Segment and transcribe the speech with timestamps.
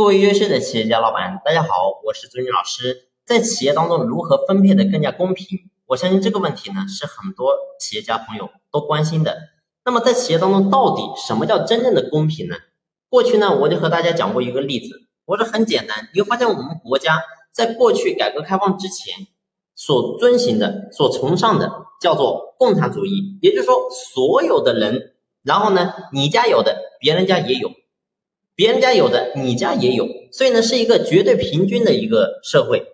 [0.00, 3.10] 各位优秀的企业家老板，大家好，我是尊敬老师。
[3.26, 5.58] 在企业当中如何分配的更加公平？
[5.84, 9.36] 我相信这个问题呢是很多企业家朋友都关心的。
[9.84, 12.56] 那么在企业当中，到底什么叫真正的公平呢？
[13.10, 17.20] 过去呢，我就和大家讲过一个例子，我说很简单，你会发现我们国家
[17.52, 19.26] 在过去改革开放之前
[19.74, 21.70] 所遵循的、所崇尚的
[22.00, 25.12] 叫做共产主义，也就是说，所有的人，
[25.42, 27.70] 然后呢，你家有的，别人家也有。
[28.60, 32.88] 别人家有的，你家也有，所以呢，是一个绝对平均的一个社会。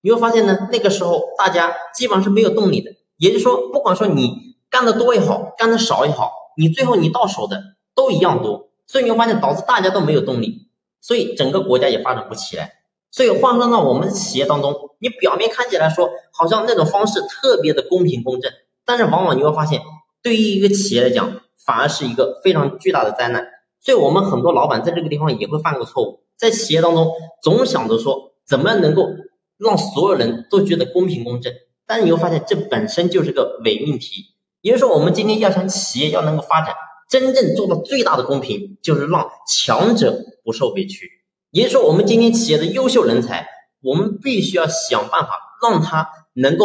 [0.00, 7.62] 你会发现呢，那个时候大家基本上是没有动力的，也就是说，不管说你干的多也好，干的少也好，你最后你到手的
[7.94, 10.68] 都一样多，所以你会发现导致大家都没有动力，
[11.02, 12.72] 所以整个国家也发展不起来。
[13.10, 18.50] 所以换算到我们企业当中，你表面看起来说好像那种方式特别的公平公正，
[18.86, 19.82] 但是往往你会发现，
[20.22, 23.50] 对于一个企业来讲，反而是一个非常巨大的灾难。
[23.84, 27.12] 所以我们很多老板在这个地方也会犯个错误，在企业当中
[27.42, 29.10] 总想着说怎么能够
[29.58, 31.52] 让所有人都觉得公平公正，
[31.86, 34.22] 但你会发现这本身就是个伪命题。
[34.62, 36.74] 也就是说，我们今天要想企业要能够发展，
[37.10, 41.06] 真正做到最大的公平，就是让强者不受委屈。
[41.50, 43.46] 也就是说，我们今天企业的优秀人才，
[43.82, 46.64] 我们必须要想办法让他能够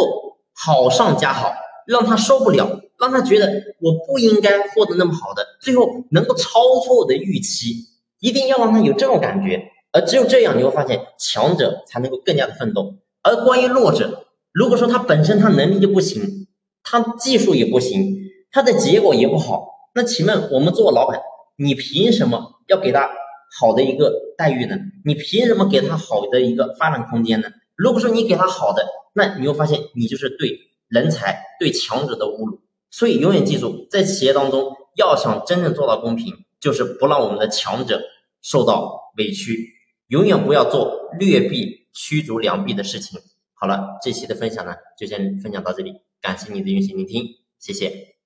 [0.54, 1.52] 好上加好，
[1.90, 2.80] 让他受不了。
[3.00, 7.86] 让他觉得我不应该获得那么好的，最后能够超出我的预期，
[8.20, 12.96] 一定要让他有这种感觉，而只有这样，你会发现强者才能够更加的奋斗。
[13.22, 16.46] 而关于弱者，如果说他本身他能力就不行，
[16.82, 18.18] 他技术也不行，
[18.52, 21.20] 他的结果也不好，那请问我们做老板，
[21.56, 23.10] 你凭什么要给他
[23.58, 24.76] 好的一个待遇呢？
[25.06, 27.48] 你凭什么给他好的一个发展空间呢？
[27.76, 32.60] 如果说你给他好的，那你会发现你就是对人才、对强者的侮辱。
[32.90, 38.02] 所以，永远记住，在企业当中，要想真正做到公平，就是不让我们的强者
[38.42, 39.70] 受到委屈，
[40.08, 43.18] 永远不要做劣币驱逐良币的事情。
[43.54, 47.24] 好了，这期的分享呢，就先分享到这里，感谢你的用心聆听，
[47.58, 48.19] 谢谢。